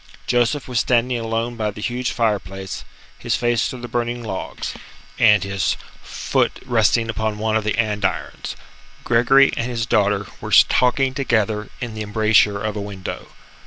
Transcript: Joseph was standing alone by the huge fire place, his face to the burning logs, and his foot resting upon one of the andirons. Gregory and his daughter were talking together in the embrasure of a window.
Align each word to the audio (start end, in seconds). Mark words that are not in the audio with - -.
Joseph 0.25 0.67
was 0.67 0.79
standing 0.79 1.19
alone 1.19 1.55
by 1.55 1.69
the 1.69 1.79
huge 1.79 2.09
fire 2.09 2.39
place, 2.39 2.83
his 3.19 3.35
face 3.35 3.69
to 3.69 3.77
the 3.77 3.87
burning 3.87 4.23
logs, 4.23 4.73
and 5.19 5.43
his 5.43 5.77
foot 6.01 6.59
resting 6.65 7.07
upon 7.07 7.37
one 7.37 7.55
of 7.55 7.63
the 7.63 7.77
andirons. 7.77 8.55
Gregory 9.03 9.51
and 9.55 9.67
his 9.69 9.85
daughter 9.85 10.25
were 10.41 10.53
talking 10.67 11.13
together 11.13 11.69
in 11.79 11.93
the 11.93 12.01
embrasure 12.01 12.59
of 12.59 12.75
a 12.75 12.81
window. 12.81 13.27